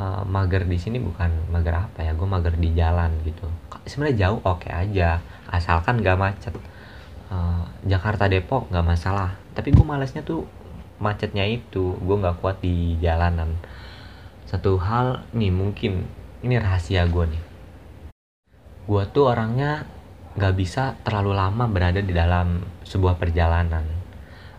uh, 0.00 0.22
mager 0.24 0.64
di 0.64 0.80
sini 0.80 0.96
bukan 0.96 1.52
mager 1.52 1.76
apa 1.76 2.00
ya 2.00 2.16
gue 2.16 2.24
mager 2.24 2.56
di 2.56 2.72
jalan 2.72 3.12
gitu. 3.28 3.44
Sebenarnya 3.84 4.28
jauh? 4.28 4.40
Oke 4.48 4.72
okay 4.72 4.72
aja 4.72 5.20
asalkan 5.52 6.00
gak 6.00 6.16
macet. 6.16 6.54
Uh, 7.30 7.62
Jakarta 7.84 8.26
Depok 8.26 8.72
nggak 8.72 8.86
masalah. 8.86 9.36
Tapi 9.52 9.70
gue 9.70 9.84
malasnya 9.84 10.24
tuh 10.24 10.48
macetnya 10.98 11.46
itu 11.46 11.94
gue 12.00 12.16
nggak 12.16 12.40
kuat 12.42 12.58
di 12.64 12.96
jalanan. 12.98 13.54
Satu 14.48 14.80
hal 14.82 15.22
nih 15.30 15.52
mungkin 15.54 16.08
ini 16.42 16.56
rahasia 16.58 17.06
gue 17.06 17.24
nih. 17.30 17.42
Gue 18.88 19.04
tuh 19.12 19.30
orangnya 19.30 19.86
gak 20.34 20.54
bisa 20.58 20.98
terlalu 21.06 21.34
lama 21.34 21.66
berada 21.70 22.02
di 22.02 22.10
dalam 22.10 22.66
sebuah 22.82 23.14
perjalanan. 23.14 23.86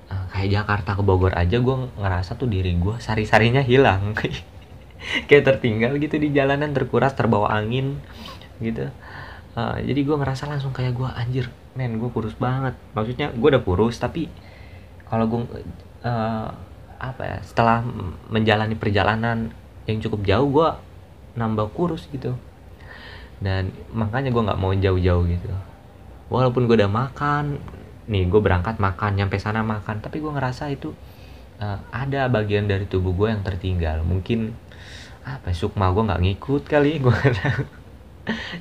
Uh, 0.07 0.25
kayak 0.31 0.63
Jakarta 0.63 0.95
ke 0.95 1.03
Bogor 1.03 1.35
aja 1.35 1.59
gue 1.59 1.75
ngerasa 1.99 2.39
tuh 2.39 2.47
diri 2.47 2.75
gue 2.79 2.95
sari-sarinya 2.99 3.63
hilang 3.63 4.15
kayak 5.27 5.43
tertinggal 5.47 5.97
gitu 5.97 6.15
di 6.17 6.29
jalanan 6.33 6.71
terkuras 6.71 7.13
terbawa 7.17 7.51
angin 7.53 7.99
gitu. 8.61 8.89
Uh, 9.51 9.75
jadi 9.83 9.99
gue 10.07 10.15
ngerasa 10.15 10.47
langsung 10.47 10.71
kayak 10.71 10.95
gue 10.95 11.09
anjir 11.11 11.45
men 11.75 11.99
gue 11.99 12.09
kurus 12.13 12.37
banget. 12.37 12.77
Maksudnya 12.95 13.33
gue 13.33 13.47
udah 13.51 13.63
kurus 13.63 13.99
tapi 13.99 14.31
kalau 15.09 15.27
gue 15.27 15.41
uh, 16.07 16.49
apa 17.01 17.21
ya 17.25 17.37
setelah 17.41 17.81
menjalani 18.29 18.77
perjalanan 18.77 19.49
yang 19.89 19.97
cukup 19.99 20.21
jauh 20.23 20.47
gue 20.47 20.69
nambah 21.35 21.73
kurus 21.75 22.07
gitu. 22.13 22.37
Dan 23.41 23.73
makanya 23.91 24.29
gue 24.29 24.43
nggak 24.45 24.59
mau 24.61 24.71
jauh-jauh 24.71 25.23
gitu. 25.27 25.49
Walaupun 26.31 26.69
gue 26.69 26.77
udah 26.77 26.91
makan 26.91 27.59
nih 28.11 28.27
gue 28.27 28.41
berangkat 28.43 28.81
makan 28.81 29.13
nyampe 29.13 29.39
sana 29.39 29.61
makan 29.61 30.03
tapi 30.03 30.19
gue 30.19 30.31
ngerasa 30.31 30.67
itu 30.73 30.91
uh, 31.61 31.79
ada 31.93 32.27
bagian 32.27 32.67
dari 32.67 32.85
tubuh 32.87 33.11
gue 33.17 33.27
yang 33.33 33.43
tertinggal. 33.43 34.03
Mungkin 34.05 34.53
apa 35.21 35.53
ya, 35.53 35.55
sukma 35.55 35.93
gue 35.93 36.01
nggak 36.01 36.21
ngikut 36.21 36.63
kali 36.65 36.97
gue 36.97 37.13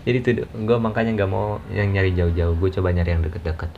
jadi 0.06 0.18
tuh 0.24 0.32
gue 0.48 0.78
makanya 0.80 1.12
nggak 1.16 1.30
mau 1.30 1.60
yang 1.72 1.92
nyari 1.92 2.16
jauh-jauh 2.16 2.56
gue 2.56 2.70
coba 2.80 2.88
nyari 2.96 3.10
yang 3.16 3.24
deket-deket. 3.24 3.70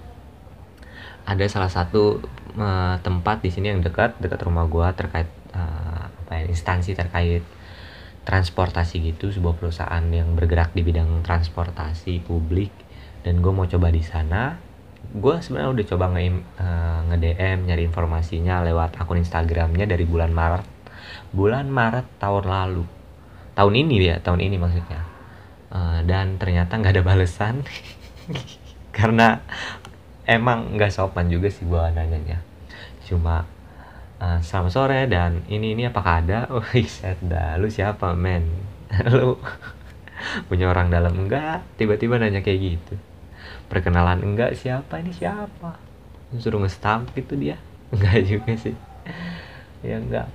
Ada 1.23 1.47
salah 1.47 1.71
satu 1.71 2.23
uh, 2.59 2.97
tempat 3.03 3.43
di 3.43 3.51
sini 3.51 3.71
yang 3.71 3.83
dekat 3.83 4.19
dekat 4.19 4.43
rumah 4.43 4.67
gue 4.67 4.87
terkait 4.95 5.31
uh, 5.55 6.11
apa 6.11 6.33
ya 6.43 6.45
instansi 6.51 6.95
terkait 6.95 7.43
transportasi 8.23 9.03
gitu 9.03 9.35
sebuah 9.35 9.59
perusahaan 9.59 10.03
yang 10.07 10.39
bergerak 10.39 10.71
di 10.75 10.87
bidang 10.87 11.27
transportasi 11.27 12.23
publik. 12.23 12.71
Dan 13.23 13.43
gue 13.43 13.51
mau 13.55 13.67
coba 13.67 13.91
di 13.91 14.03
sana. 14.03 14.59
Gue 15.13 15.43
sebenarnya 15.43 15.71
udah 15.75 15.87
coba 15.95 16.05
nge, 16.15 16.23
uh, 16.63 17.01
nge 17.11 17.17
DM 17.19 17.59
nyari 17.67 17.83
informasinya 17.87 18.63
lewat 18.63 18.99
akun 19.03 19.19
Instagramnya 19.19 19.87
dari 19.87 20.07
bulan 20.07 20.31
Maret 20.31 20.72
bulan 21.33 21.73
Maret 21.73 22.07
tahun 22.21 22.45
lalu 22.45 22.85
tahun 23.57 23.75
ini 23.77 23.95
ya 24.05 24.17
tahun 24.21 24.41
ini 24.45 24.57
maksudnya 24.61 25.01
uh, 25.73 26.01
dan 26.05 26.37
ternyata 26.37 26.77
nggak 26.77 27.01
ada 27.01 27.05
balesan 27.05 27.65
karena 28.97 29.41
emang 30.29 30.77
nggak 30.77 30.93
sopan 30.93 31.33
juga 31.33 31.49
sih 31.49 31.65
gue 31.65 31.83
nanyanya 31.93 32.41
cuma 33.09 33.45
Uh, 34.23 34.39
selamat 34.39 34.71
sore 34.71 35.01
dan 35.11 35.43
ini 35.51 35.75
ini 35.75 35.91
apakah 35.91 36.23
ada? 36.23 36.47
Oh, 36.55 36.63
set 36.87 37.19
dah. 37.27 37.59
Lu 37.59 37.67
siapa, 37.67 38.15
men? 38.15 38.47
lu 39.11 39.35
punya 40.47 40.71
orang 40.71 40.95
dalam 40.95 41.27
enggak? 41.27 41.67
Tiba-tiba 41.75 42.23
nanya 42.23 42.39
kayak 42.39 42.61
gitu. 42.63 42.95
Perkenalan 43.67 44.23
enggak 44.23 44.55
siapa 44.55 45.03
ini 45.03 45.11
siapa? 45.11 45.75
Suruh 46.39 46.63
ngestamp 46.63 47.11
gitu 47.19 47.35
dia. 47.35 47.59
Enggak 47.91 48.23
juga 48.23 48.55
sih. 48.55 48.79
ya 49.83 49.99
enggak 49.99 50.31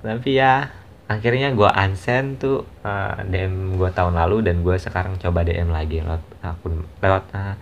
Tapi 0.00 0.36
ya. 0.36 0.80
Akhirnya 1.10 1.50
gue 1.50 1.66
unsend 1.66 2.38
tuh 2.38 2.62
uh, 2.86 3.18
eh, 3.18 3.26
DM 3.26 3.74
gue 3.74 3.90
tahun 3.90 4.14
lalu 4.14 4.46
dan 4.46 4.62
gue 4.62 4.78
sekarang 4.78 5.18
coba 5.18 5.42
DM 5.42 5.66
lagi 5.74 6.06
lewat 6.06 6.22
akun 6.38 6.86
lewat 7.02 7.34
uh, 7.34 7.38
eh, 7.50 7.54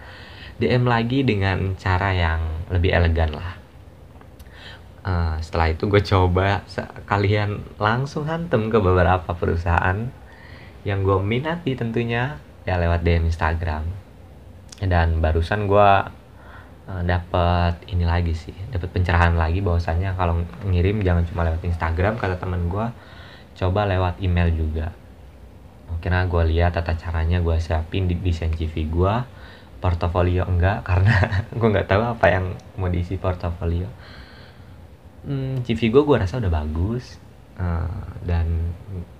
DM 0.60 0.84
lagi 0.84 1.24
dengan 1.24 1.72
cara 1.80 2.12
yang 2.12 2.44
lebih 2.68 2.92
elegan 2.92 3.32
lah. 3.32 3.56
Uh, 5.00 5.40
setelah 5.40 5.72
itu 5.72 5.88
gue 5.88 6.04
coba 6.04 6.60
kalian 7.08 7.64
langsung 7.80 8.28
hantem 8.28 8.68
ke 8.68 8.76
beberapa 8.76 9.32
perusahaan 9.32 10.12
yang 10.84 11.00
gue 11.00 11.16
minati 11.24 11.72
tentunya 11.72 12.36
ya 12.68 12.76
lewat 12.76 13.00
DM 13.00 13.32
Instagram. 13.32 13.88
Dan 14.84 15.24
barusan 15.24 15.64
gue 15.64 15.90
uh, 16.88 17.02
dapat 17.04 17.76
ini 17.92 18.08
lagi 18.08 18.32
sih 18.32 18.56
dapat 18.72 18.88
pencerahan 18.88 19.36
lagi 19.36 19.60
bahwasanya 19.60 20.16
kalau 20.16 20.40
ngirim 20.64 21.04
jangan 21.04 21.22
cuma 21.28 21.44
lewat 21.44 21.60
Instagram 21.62 22.16
kata 22.16 22.40
teman 22.40 22.66
gue 22.66 22.86
coba 23.58 23.84
lewat 23.90 24.22
email 24.22 24.48
juga. 24.54 24.94
Karena 25.98 26.24
gue 26.30 26.42
lihat 26.54 26.78
tata 26.78 26.94
caranya 26.94 27.42
gue 27.42 27.58
siapin 27.58 28.06
di 28.06 28.14
desain 28.14 28.54
CV 28.54 28.86
gue 28.86 29.14
portofolio 29.78 30.46
enggak 30.46 30.82
karena 30.88 31.44
gue 31.50 31.68
nggak 31.68 31.88
tahu 31.90 32.02
apa 32.02 32.26
yang 32.30 32.44
mau 32.80 32.88
diisi 32.88 33.18
portofolio. 33.18 33.90
Hmm, 35.26 35.60
CV 35.66 35.90
gue 35.90 36.02
gue 36.06 36.16
rasa 36.16 36.38
udah 36.38 36.52
bagus 36.52 37.18
uh, 37.58 38.14
dan 38.22 38.72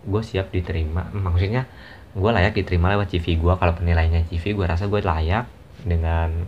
gue 0.06 0.22
siap 0.22 0.54
diterima. 0.54 1.10
Maksudnya 1.10 1.66
gue 2.14 2.30
layak 2.30 2.56
diterima 2.56 2.94
lewat 2.94 3.10
CV 3.12 3.36
gue 3.42 3.54
kalau 3.58 3.74
penilaiannya 3.74 4.30
CV 4.30 4.54
gue 4.54 4.66
rasa 4.66 4.86
gue 4.86 5.02
layak 5.02 5.50
dengan 5.82 6.46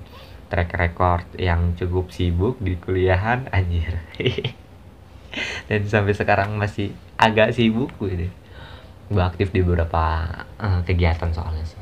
track 0.50 0.74
record 0.74 1.26
yang 1.38 1.78
cukup 1.78 2.10
sibuk 2.10 2.58
di 2.58 2.74
kuliahan 2.74 3.46
anjir. 3.54 4.02
Dan 5.70 5.86
sampai 5.86 6.10
sekarang 6.10 6.58
masih 6.58 6.90
agak 7.14 7.54
sibuk 7.54 7.94
gitu. 8.02 8.26
Gue 9.06 9.22
aktif 9.22 9.54
di 9.54 9.62
beberapa 9.62 10.26
uh, 10.58 10.82
kegiatan 10.82 11.30
soalnya 11.30 11.62
sih. 11.62 11.78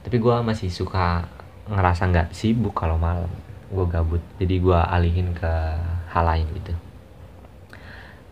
Tapi 0.00 0.16
gue 0.16 0.36
masih 0.40 0.72
suka 0.72 1.28
ngerasa 1.68 2.08
nggak 2.08 2.28
sibuk 2.32 2.72
kalau 2.72 2.96
malam 2.96 3.28
gue 3.68 3.86
gabut. 3.92 4.24
Jadi 4.40 4.64
gue 4.64 4.80
alihin 4.80 5.36
ke 5.36 5.52
hal 6.08 6.24
lain 6.24 6.48
gitu. 6.56 6.72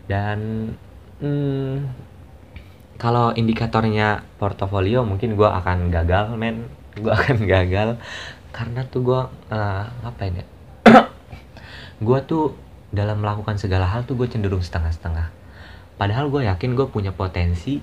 Dan 0.09 0.39
hmm, 1.21 1.73
kalau 2.97 3.33
indikatornya 3.37 4.25
portofolio 4.41 5.05
mungkin 5.05 5.37
gue 5.37 5.49
akan 5.49 5.93
gagal 5.93 6.33
men. 6.37 6.69
Gue 6.97 7.13
akan 7.13 7.45
gagal 7.53 8.01
karena 8.53 8.85
tuh 8.85 9.01
gue 9.01 9.21
uh, 9.49 9.85
apa 9.89 10.21
ini 10.29 10.45
gue 12.07 12.19
tuh 12.29 12.53
dalam 12.93 13.25
melakukan 13.25 13.57
segala 13.57 13.89
hal 13.89 14.05
tuh 14.05 14.13
gue 14.13 14.29
cenderung 14.29 14.61
setengah-setengah. 14.61 15.33
Padahal 15.97 16.29
gue 16.29 16.45
yakin 16.45 16.77
gue 16.77 16.85
punya 16.93 17.09
potensi 17.09 17.81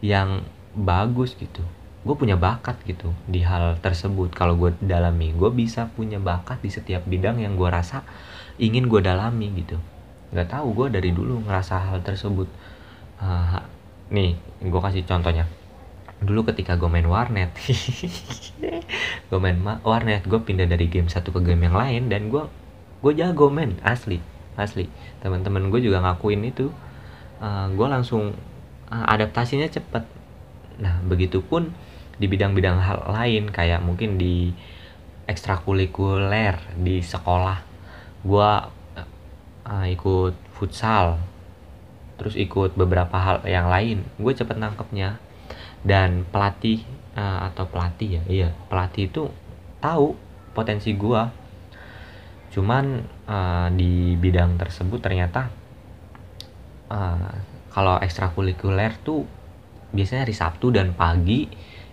yang 0.00 0.40
bagus 0.72 1.36
gitu. 1.36 1.60
Gue 2.00 2.16
punya 2.16 2.40
bakat 2.40 2.80
gitu 2.88 3.12
di 3.28 3.44
hal 3.44 3.76
tersebut. 3.84 4.32
Kalau 4.32 4.56
gue 4.56 4.72
dalami 4.80 5.36
gue 5.36 5.52
bisa 5.52 5.92
punya 5.92 6.16
bakat 6.16 6.64
di 6.64 6.72
setiap 6.72 7.04
bidang 7.04 7.44
yang 7.44 7.60
gue 7.60 7.68
rasa 7.68 8.08
ingin 8.56 8.88
gue 8.88 9.04
dalami 9.04 9.52
gitu. 9.52 9.76
Nggak 10.32 10.48
tahu 10.48 10.72
gue 10.72 10.96
dari 10.96 11.12
dulu 11.12 11.44
ngerasa 11.44 11.92
hal 11.92 12.00
tersebut. 12.00 12.48
Uh, 13.20 13.60
nih 14.08 14.40
gue 14.64 14.80
kasih 14.80 15.04
contohnya 15.04 15.44
dulu 16.18 16.50
ketika 16.50 16.74
gue 16.74 16.90
main 16.90 17.06
warnet 17.06 17.54
gue 19.30 19.38
main 19.38 19.58
warnet 19.86 20.26
gue 20.26 20.40
pindah 20.42 20.66
dari 20.66 20.90
game 20.90 21.06
satu 21.06 21.30
ke 21.30 21.40
game 21.46 21.70
yang 21.70 21.78
lain 21.78 22.10
dan 22.10 22.26
gue 22.26 22.42
gue 22.98 23.12
jago 23.14 23.46
men 23.48 23.78
asli 23.86 24.18
asli. 24.58 24.90
Teman-teman 25.22 25.70
gue 25.70 25.78
juga 25.78 26.02
ngakuin 26.02 26.42
itu. 26.42 26.74
Uh, 27.38 27.70
gue 27.70 27.86
langsung 27.86 28.34
uh, 28.90 29.06
adaptasinya 29.06 29.70
cepet. 29.70 30.02
Nah 30.82 30.98
begitupun 31.06 31.70
di 32.18 32.26
bidang-bidang 32.26 32.82
hal 32.82 33.06
lain 33.06 33.54
kayak 33.54 33.78
mungkin 33.78 34.18
di 34.18 34.50
ekstrakurikuler 35.30 36.58
di 36.74 36.98
sekolah. 36.98 37.62
Gue 38.26 38.50
uh, 39.64 39.86
ikut 39.86 40.34
futsal 40.58 41.22
terus 42.18 42.34
ikut 42.34 42.74
beberapa 42.74 43.14
hal 43.14 43.46
yang 43.46 43.70
lain. 43.70 44.02
Gue 44.18 44.34
cepet 44.34 44.58
nangkepnya 44.58 45.22
dan 45.86 46.26
pelatih 46.28 46.82
uh, 47.14 47.50
atau 47.52 47.66
pelatih 47.70 48.20
ya 48.20 48.22
iya 48.26 48.48
pelatih 48.70 49.10
itu 49.10 49.22
tahu 49.78 50.14
potensi 50.54 50.94
gue 50.94 51.22
cuman 52.54 53.04
uh, 53.28 53.68
di 53.70 54.18
bidang 54.18 54.58
tersebut 54.58 54.98
ternyata 54.98 55.52
uh, 56.90 57.32
kalau 57.68 58.00
ekstrakurikuler 58.00 58.96
tuh 59.04 59.28
biasanya 59.92 60.28
hari 60.28 60.34
Sabtu 60.36 60.72
dan 60.74 60.92
pagi 60.96 61.48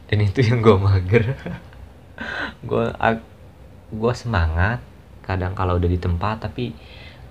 dan 0.06 0.20
itu 0.22 0.46
yang 0.46 0.62
gue 0.62 0.78
mager. 0.78 1.26
Gue 2.70 2.88
gue 3.92 4.14
semangat 4.16 4.80
kadang 5.22 5.52
kalau 5.54 5.76
udah 5.76 5.90
di 5.90 6.00
tempat 6.00 6.48
tapi 6.48 6.72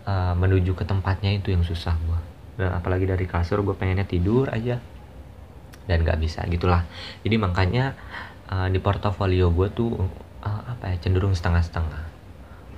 uh, 0.04 0.37
menuju 0.37 0.76
ke 0.76 0.84
tempatnya 0.84 1.34
itu 1.34 1.50
yang 1.50 1.64
susah 1.64 1.96
gue 1.96 2.20
dan 2.61 2.78
apalagi 2.78 3.08
dari 3.08 3.25
kasur 3.25 3.64
gue 3.64 3.75
pengennya 3.75 4.06
tidur 4.06 4.50
aja 4.52 4.78
dan 5.85 6.05
nggak 6.05 6.21
bisa 6.21 6.45
gitulah. 6.49 6.85
Jadi 7.23 7.37
makanya 7.37 7.97
uh, 8.49 8.69
di 8.69 8.81
portofolio 8.81 9.53
gue 9.53 9.69
tuh 9.73 9.93
uh, 10.45 10.62
apa 10.69 10.95
ya 10.95 10.97
cenderung 11.00 11.37
setengah-setengah. 11.37 12.05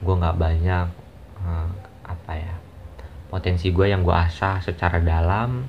Gue 0.03 0.15
nggak 0.19 0.37
banyak 0.37 0.87
uh, 1.43 1.69
apa 2.07 2.33
ya 2.35 2.55
potensi 3.27 3.75
gue 3.75 3.91
yang 3.91 4.07
gue 4.07 4.15
asah 4.15 4.63
secara 4.63 5.03
dalam 5.03 5.67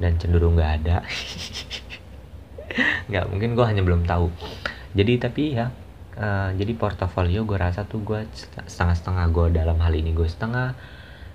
dan 0.00 0.16
cenderung 0.20 0.56
nggak 0.56 0.72
ada. 0.84 0.96
Nggak 3.08 3.24
mungkin 3.32 3.56
gue 3.56 3.64
hanya 3.64 3.80
belum 3.80 4.04
tahu. 4.04 4.28
Jadi 4.92 5.12
tapi 5.16 5.56
ya 5.56 5.72
uh, 6.20 6.52
jadi 6.52 6.76
portofolio 6.76 7.48
gue 7.48 7.56
rasa 7.56 7.88
tuh 7.88 8.04
gue 8.04 8.20
setengah-setengah 8.68 9.32
gue 9.32 9.46
dalam 9.56 9.80
hal 9.80 9.96
ini. 9.96 10.12
Gue 10.12 10.28
setengah 10.28 10.76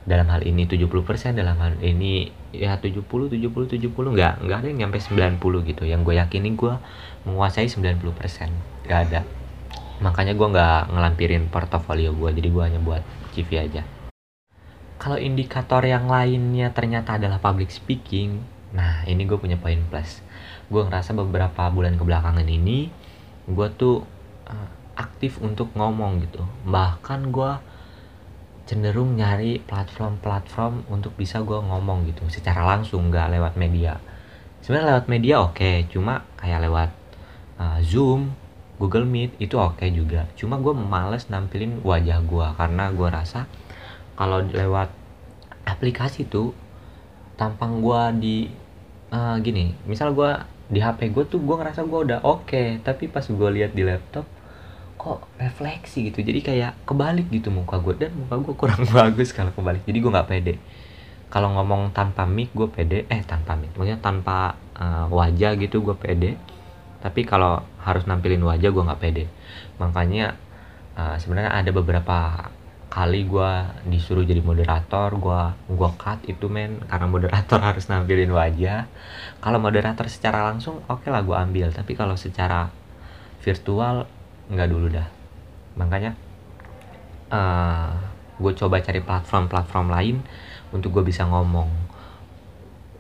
dalam 0.01 0.25
hal 0.33 0.41
ini 0.41 0.65
70% 0.65 1.37
dalam 1.37 1.57
hal 1.61 1.77
ini 1.77 2.33
ya 2.49 2.81
70 2.81 3.05
70 3.05 3.29
70 3.29 3.93
nggak 3.93 4.33
nggak 4.41 4.57
ada 4.57 4.67
yang 4.67 4.79
nyampe 4.87 4.97
90 4.97 5.37
gitu. 5.69 5.83
Yang 5.85 6.01
gue 6.09 6.15
yakini 6.17 6.49
gue 6.57 6.73
menguasai 7.29 7.69
90% 7.69 8.89
nggak 8.89 8.99
ada. 9.09 9.21
Makanya 10.01 10.33
gue 10.33 10.47
nggak 10.49 10.81
ngelampirin 10.89 11.43
portofolio 11.53 12.17
gue 12.17 12.29
jadi 12.33 12.49
gue 12.49 12.63
hanya 12.65 12.79
buat 12.81 13.05
CV 13.37 13.49
aja. 13.61 13.85
Kalau 14.97 15.17
indikator 15.17 15.81
yang 15.85 16.09
lainnya 16.09 16.73
ternyata 16.73 17.17
adalah 17.17 17.37
public 17.41 17.69
speaking 17.69 18.41
nah 18.71 19.03
ini 19.05 19.27
gue 19.29 19.37
punya 19.37 19.61
poin 19.61 19.77
plus. 19.85 20.25
Gue 20.71 20.81
ngerasa 20.81 21.13
beberapa 21.13 21.69
bulan 21.69 21.93
kebelakangan 22.01 22.47
ini 22.49 22.89
gue 23.45 23.67
tuh 23.77 24.01
uh, 24.49 24.69
aktif 24.97 25.37
untuk 25.45 25.69
ngomong 25.77 26.25
gitu. 26.25 26.41
Bahkan 26.65 27.29
gue 27.29 27.51
cenderung 28.71 29.19
nyari 29.19 29.59
platform-platform 29.67 30.87
untuk 30.87 31.11
bisa 31.19 31.43
gue 31.43 31.59
ngomong 31.59 32.07
gitu 32.07 32.23
secara 32.31 32.63
langsung 32.63 33.11
nggak 33.11 33.35
lewat 33.35 33.53
media. 33.59 33.99
Sebenarnya 34.63 34.95
lewat 34.95 35.05
media 35.11 35.35
oke 35.43 35.59
okay, 35.59 35.83
cuma 35.91 36.23
kayak 36.39 36.63
lewat 36.63 36.89
uh, 37.59 37.83
zoom 37.83 38.31
Google 38.79 39.03
Meet 39.03 39.35
itu 39.43 39.59
oke 39.59 39.75
okay 39.75 39.91
juga. 39.91 40.31
Cuma 40.39 40.55
gue 40.55 40.71
males 40.71 41.27
nampilin 41.27 41.83
wajah 41.83 42.23
gue 42.23 42.47
karena 42.55 42.87
gue 42.95 43.07
rasa 43.11 43.43
kalau 44.15 44.39
lewat 44.39 44.87
aplikasi 45.67 46.31
tuh 46.31 46.55
tampang 47.35 47.83
gue 47.83 48.01
di 48.23 48.37
uh, 49.11 49.35
gini 49.43 49.75
misal 49.83 50.15
gue 50.15 50.31
di 50.71 50.79
HP 50.79 51.11
gue 51.11 51.27
tuh 51.27 51.43
gue 51.43 51.55
ngerasa 51.59 51.83
gue 51.83 51.99
udah 52.07 52.19
oke 52.23 52.47
okay, 52.47 52.79
tapi 52.79 53.11
pas 53.11 53.27
gue 53.27 53.49
lihat 53.51 53.75
di 53.75 53.83
laptop 53.83 54.23
kok 55.01 55.25
refleksi 55.41 56.13
gitu. 56.13 56.21
Jadi 56.21 56.45
kayak 56.45 56.85
kebalik 56.85 57.25
gitu 57.33 57.49
muka 57.49 57.81
gue 57.81 57.97
dan 57.97 58.13
muka 58.13 58.37
gue 58.37 58.53
kurang 58.53 58.85
bagus 58.93 59.33
kalau 59.33 59.49
kebalik. 59.49 59.81
Jadi 59.89 59.97
gue 59.97 60.11
nggak 60.13 60.29
pede. 60.29 60.53
Kalau 61.33 61.49
ngomong 61.57 61.89
tanpa 61.89 62.29
mic 62.29 62.53
gue 62.53 62.69
pede. 62.69 63.09
Eh 63.09 63.25
tanpa 63.25 63.57
mic. 63.57 63.73
Maksudnya 63.73 63.97
tanpa 63.97 64.61
uh, 64.77 65.09
wajah 65.09 65.57
gitu 65.57 65.81
gue 65.81 65.97
pede. 65.97 66.37
Tapi 67.01 67.25
kalau 67.25 67.65
harus 67.81 68.05
nampilin 68.05 68.45
wajah 68.45 68.69
gue 68.69 68.83
nggak 68.85 69.01
pede. 69.01 69.25
Makanya 69.81 70.37
uh, 70.93 71.17
sebenarnya 71.17 71.49
ada 71.49 71.73
beberapa 71.73 72.53
kali 72.91 73.23
gue 73.23 73.51
disuruh 73.87 74.27
jadi 74.27 74.43
moderator 74.43 75.15
gue 75.15 75.41
gua 75.73 75.89
cut 75.97 76.21
itu 76.29 76.45
men. 76.45 76.77
Karena 76.85 77.09
moderator 77.09 77.57
harus 77.73 77.89
nampilin 77.89 78.29
wajah. 78.29 78.85
Kalau 79.41 79.57
moderator 79.57 80.05
secara 80.05 80.45
langsung 80.45 80.85
oke 80.85 81.01
okay 81.01 81.09
lah 81.09 81.25
gue 81.25 81.33
ambil. 81.33 81.73
Tapi 81.73 81.97
kalau 81.97 82.13
secara 82.13 82.69
virtual 83.41 84.20
nggak 84.51 84.67
dulu 84.67 84.91
dah. 84.91 85.07
Makanya 85.79 86.11
uh, 87.31 87.39
eh, 87.39 87.91
gue 88.37 88.51
coba 88.59 88.83
cari 88.83 88.99
platform-platform 88.99 89.87
lain 89.87 90.15
untuk 90.75 90.99
gue 90.99 91.03
bisa 91.07 91.23
ngomong. 91.23 91.71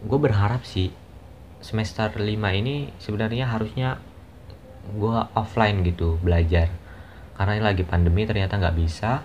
Gue 0.07 0.19
berharap 0.19 0.63
sih 0.63 0.89
semester 1.61 2.09
5 2.17 2.25
ini 2.57 2.89
sebenarnya 2.97 3.51
harusnya 3.51 3.99
gue 4.95 5.17
offline 5.35 5.83
gitu 5.83 6.17
belajar. 6.23 6.71
Karena 7.35 7.59
ini 7.59 7.63
lagi 7.63 7.83
pandemi 7.83 8.23
ternyata 8.23 8.57
nggak 8.57 8.77
bisa. 8.79 9.21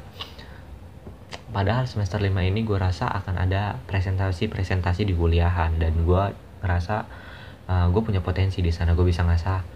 Padahal 1.55 1.87
semester 1.89 2.21
5 2.21 2.35
ini 2.43 2.67
gue 2.67 2.77
rasa 2.77 3.09
akan 3.09 3.41
ada 3.47 3.79
presentasi-presentasi 3.87 5.07
di 5.07 5.15
kuliahan. 5.15 5.79
Dan 5.79 6.03
gue 6.03 6.23
ngerasa 6.61 6.97
uh, 7.71 7.73
eh, 7.73 7.87
gue 7.95 8.03
punya 8.03 8.21
potensi 8.21 8.61
di 8.61 8.75
sana 8.75 8.93
gue 8.99 9.07
bisa 9.07 9.23
ngasah 9.23 9.76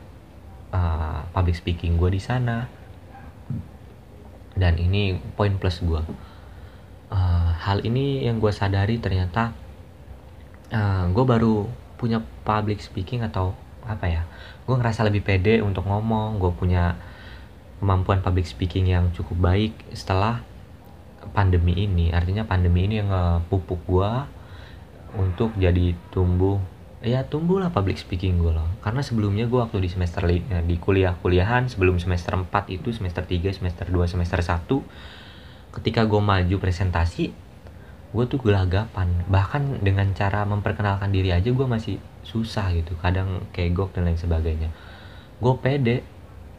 uh, 0.74 1.26
public 1.35 1.56
speaking 1.59 1.98
gue 2.00 2.11
di 2.14 2.22
sana. 2.22 2.66
Dan 4.54 4.76
ini 4.76 5.16
poin 5.38 5.56
plus 5.56 5.80
gue 5.80 6.02
uh, 7.11 7.50
hal 7.61 7.83
ini 7.85 8.24
yang 8.24 8.38
gue 8.38 8.50
sadari 8.54 8.96
ternyata 9.02 9.52
uh, 10.72 11.04
gue 11.11 11.24
baru 11.26 11.66
punya 11.98 12.22
public 12.46 12.80
speaking 12.80 13.20
atau 13.26 13.52
apa 13.85 14.06
ya 14.09 14.22
gue 14.64 14.74
ngerasa 14.76 15.04
lebih 15.04 15.26
pede 15.26 15.61
untuk 15.61 15.85
ngomong 15.85 16.38
gue 16.40 16.52
punya 16.54 16.96
kemampuan 17.83 18.20
public 18.20 18.46
speaking 18.46 18.88
yang 18.88 19.09
cukup 19.16 19.52
baik 19.52 19.72
setelah 19.96 20.44
pandemi 21.33 21.88
ini. 21.88 22.12
Artinya 22.12 22.44
pandemi 22.44 22.85
ini 22.85 23.00
yang 23.00 23.09
ngepupuk 23.09 23.80
gue 23.88 24.11
untuk 25.16 25.56
jadi 25.56 25.96
tumbuh 26.12 26.61
ya 27.00 27.24
tumbuh 27.24 27.56
lah 27.56 27.72
public 27.72 27.96
speaking 27.96 28.36
gue 28.36 28.52
loh. 28.52 28.68
Karena 28.84 29.00
sebelumnya 29.00 29.48
gue 29.48 29.56
waktu 29.56 29.80
di 29.80 29.88
semester 29.88 30.20
ya, 30.28 30.60
di 30.60 30.76
kuliah 30.76 31.16
kuliahan 31.16 31.68
sebelum 31.72 31.96
semester 31.96 32.36
4 32.36 32.48
itu 32.68 32.92
semester 32.92 33.24
3 33.24 33.56
semester 33.56 33.88
2 33.88 34.12
semester 34.12 34.40
1 34.44 34.68
ketika 35.80 36.04
gue 36.04 36.20
maju 36.20 36.56
presentasi 36.60 37.32
gue 38.10 38.24
tuh 38.28 38.40
gelagapan. 38.44 39.08
Bahkan 39.32 39.80
dengan 39.80 40.12
cara 40.12 40.44
memperkenalkan 40.44 41.08
diri 41.08 41.32
aja 41.32 41.48
gue 41.48 41.66
masih 41.66 41.96
susah 42.20 42.68
gitu. 42.76 42.92
Kadang 43.00 43.48
kegok 43.56 43.96
dan 43.96 44.04
lain 44.04 44.20
sebagainya. 44.20 44.68
Gue 45.40 45.56
pede. 45.56 46.04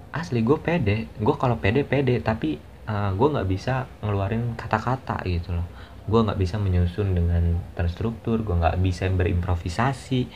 Asli 0.09 0.41
gue 0.41 0.57
pede. 0.57 1.05
Gue 1.21 1.35
kalau 1.37 1.61
pede 1.61 1.85
pede. 1.85 2.17
Tapi 2.17 2.57
uh, 2.89 3.13
gue 3.13 3.27
nggak 3.29 3.47
bisa 3.47 3.85
ngeluarin 4.01 4.57
kata-kata 4.57 5.21
gitu 5.29 5.53
loh 5.53 5.80
gue 6.09 6.19
nggak 6.21 6.39
bisa 6.41 6.57
menyusun 6.57 7.13
dengan 7.13 7.61
terstruktur 7.77 8.41
gue 8.41 8.55
nggak 8.57 8.77
bisa 8.81 9.09
berimprovisasi. 9.09 10.29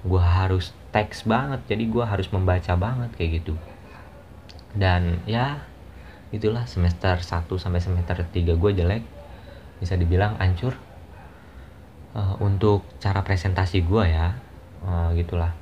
Gue 0.00 0.22
harus 0.22 0.72
teks 0.90 1.28
banget 1.28 1.60
jadi 1.68 1.84
gue 1.86 2.04
harus 2.04 2.28
membaca 2.32 2.72
banget 2.76 3.10
kayak 3.16 3.42
gitu. 3.42 3.54
Dan 4.76 5.24
ya 5.24 5.64
itulah 6.30 6.64
semester 6.68 7.18
1 7.18 7.46
sampai 7.46 7.80
semester 7.82 8.22
3 8.22 8.32
gue 8.54 8.70
jelek 8.76 9.02
bisa 9.80 9.96
dibilang 9.96 10.36
hancur. 10.36 10.76
Uh, 12.10 12.34
untuk 12.42 12.82
cara 12.98 13.22
presentasi 13.22 13.86
gue 13.86 14.04
ya 14.10 14.34
uh, 14.82 15.14
gitulah. 15.14 15.54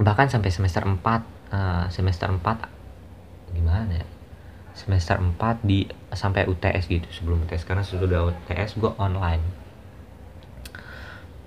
Bahkan 0.00 0.26
sampai 0.32 0.50
semester 0.50 0.82
4 0.82 0.96
uh, 0.96 1.16
eh, 1.50 1.84
semester 1.92 2.26
4 2.26 2.40
gimana 3.50 3.92
ya 3.98 4.19
semester 4.74 5.18
4 5.18 5.36
di 5.66 5.86
sampai 6.14 6.46
UTS 6.46 6.86
gitu 6.86 7.08
sebelum 7.10 7.44
UTS 7.46 7.66
karena 7.66 7.82
sudah 7.82 8.30
UTS 8.30 8.78
gue 8.78 8.92
online. 8.96 9.44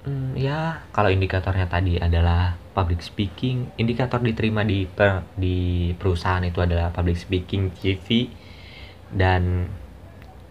Hmm, 0.03 0.35
ya 0.35 0.83
kalau 0.91 1.07
indikatornya 1.07 1.71
tadi 1.71 1.95
adalah 1.95 2.59
public 2.75 2.99
speaking 2.99 3.71
indikator 3.79 4.19
diterima 4.19 4.67
di 4.67 4.83
per, 4.83 5.23
di 5.39 5.91
perusahaan 5.95 6.43
itu 6.43 6.59
adalah 6.59 6.91
public 6.91 7.15
speaking 7.15 7.71
CV 7.71 8.27
dan 9.15 9.71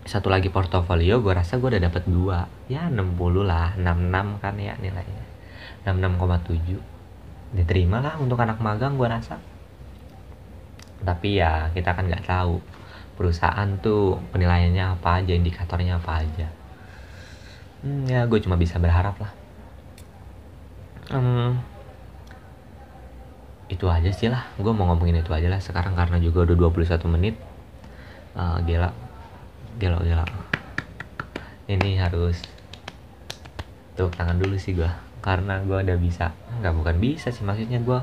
satu 0.02 0.32
lagi 0.32 0.48
portofolio 0.48 1.20
gue 1.20 1.37
rasa 1.37 1.61
gue 1.61 1.68
udah 1.68 1.82
dapet 1.85 2.08
dua. 2.08 2.48
Ya 2.66 2.88
60 2.88 3.44
lah 3.44 3.76
66 3.76 4.42
kan 4.42 4.54
ya 4.56 4.74
nilainya. 4.80 5.24
66,7 5.85 6.92
diterima 7.52 8.00
lah 8.00 8.16
untuk 8.16 8.40
anak 8.40 8.64
magang 8.64 8.96
gue 8.96 9.04
rasa 9.04 9.37
tapi 11.02 11.42
ya 11.42 11.70
kita 11.74 11.94
kan 11.94 12.06
nggak 12.08 12.26
tahu. 12.26 12.62
Perusahaan 13.12 13.68
tuh 13.78 14.18
penilaiannya 14.32 14.98
apa 14.98 15.22
aja 15.22 15.36
indikatornya 15.36 16.00
apa 16.00 16.24
aja. 16.24 16.48
Hmm, 17.82 18.06
ya 18.06 18.24
gue 18.30 18.38
cuma 18.40 18.54
bisa 18.54 18.78
berharap 18.78 19.18
lah. 19.18 19.32
Hmm, 21.12 21.60
itu 23.68 23.84
aja 23.90 24.10
sih 24.14 24.30
lah. 24.30 24.46
Gue 24.56 24.70
mau 24.70 24.86
ngomongin 24.90 25.20
itu 25.20 25.34
aja 25.34 25.50
lah 25.50 25.60
sekarang 25.60 25.98
karena 25.98 26.16
juga 26.22 26.46
udah 26.46 26.56
21 26.70 27.14
menit. 27.18 27.34
Uh, 28.32 28.62
gila. 28.64 28.90
Gila 29.76 29.98
gila. 30.00 30.24
Ini 31.68 32.00
harus 32.00 32.38
tuh 33.92 34.08
tangan 34.08 34.40
dulu 34.40 34.56
sih 34.56 34.72
gue 34.72 34.88
karena 35.20 35.60
gue 35.66 35.78
udah 35.78 35.98
bisa. 35.98 36.32
Nggak 36.62 36.74
bukan 36.78 36.96
bisa 37.02 37.28
sih 37.34 37.44
maksudnya 37.44 37.82
gue 37.82 37.98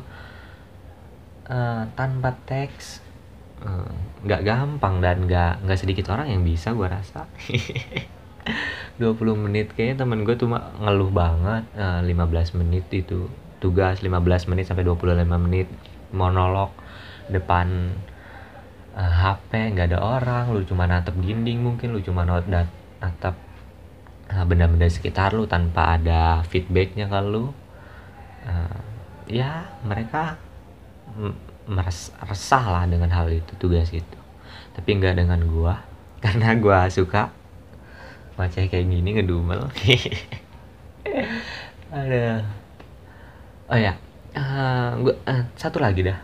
uh, 1.50 1.84
tanpa 1.98 2.38
teks. 2.46 3.10
Eh, 3.60 3.92
nggak 4.24 4.42
uh, 4.42 4.46
gampang 4.48 5.04
dan 5.04 5.28
nggak 5.28 5.68
nggak 5.68 5.80
sedikit 5.80 6.16
orang 6.16 6.32
yang 6.32 6.48
bisa 6.48 6.72
gue 6.72 6.88
rasa. 6.88 7.28
20 9.00 9.16
menit 9.36 9.76
kayaknya 9.76 10.08
temen 10.08 10.24
gue 10.24 10.36
tuh 10.40 10.48
ngeluh 10.56 11.12
banget. 11.12 11.68
Uh, 11.76 12.00
eh, 12.00 12.16
15 12.16 12.60
menit 12.64 12.88
itu 12.96 13.28
tugas 13.60 14.00
15 14.00 14.48
menit 14.48 14.72
sampai 14.72 14.88
25 14.88 15.28
menit 15.28 15.68
monolog 16.16 16.72
depan 17.28 17.92
uh, 18.96 19.12
HP 19.12 19.76
nggak 19.76 19.92
ada 19.92 20.00
orang. 20.00 20.56
Lu 20.56 20.64
cuma 20.64 20.88
natap 20.88 21.20
dinding 21.20 21.60
mungkin 21.60 21.92
lu 21.92 22.00
cuma 22.00 22.24
natap 22.24 23.36
uh, 24.32 24.46
benda-benda 24.48 24.88
sekitar 24.88 25.36
lu 25.36 25.52
tanpa 25.52 26.00
ada 26.00 26.48
feedbacknya 26.48 27.12
ke 27.12 27.20
lu. 27.28 27.52
Uh, 28.48 28.80
ya 29.28 29.68
mereka 29.84 30.40
meres 31.70 32.10
resah 32.26 32.66
lah 32.66 32.84
dengan 32.90 33.10
hal 33.14 33.30
itu 33.30 33.54
tugas 33.62 33.90
itu. 33.94 34.20
Tapi 34.74 34.90
nggak 34.98 35.20
dengan 35.20 35.40
gua 35.50 35.84
karena 36.24 36.58
gua 36.58 36.90
suka 36.90 37.32
baca 38.36 38.60
kayak 38.60 38.86
gini 38.88 39.20
ngedumel. 39.20 39.68
Ada. 41.90 42.46
Oh 43.70 43.78
ya 43.78 43.94
uh, 44.34 44.98
gua 45.02 45.16
uh, 45.26 45.44
satu 45.58 45.78
lagi 45.82 46.06
dah. 46.06 46.20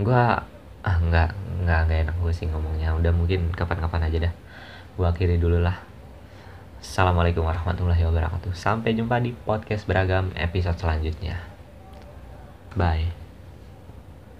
Gua 0.00 0.42
ah 0.82 0.96
nggak 0.98 1.30
nggak 1.62 1.80
nggak 1.86 1.98
enak 2.10 2.16
gue 2.18 2.32
sih 2.34 2.46
ngomongnya. 2.50 2.94
Udah 2.98 3.14
mungkin 3.14 3.54
kapan-kapan 3.54 4.10
aja 4.10 4.18
dah. 4.28 4.34
Gue 4.98 5.06
akhiri 5.06 5.38
dulu 5.38 5.62
lah. 5.62 5.78
Assalamualaikum 6.82 7.46
warahmatullahi 7.46 8.02
wabarakatuh. 8.02 8.52
Sampai 8.58 8.98
jumpa 8.98 9.22
di 9.22 9.30
podcast 9.30 9.86
beragam 9.86 10.34
episode 10.34 10.76
selanjutnya. 10.82 11.38
Bye 12.74 13.21